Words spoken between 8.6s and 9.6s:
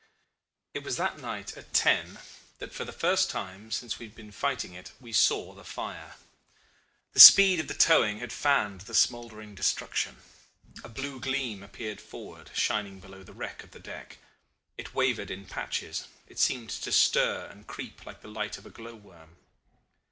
the smoldering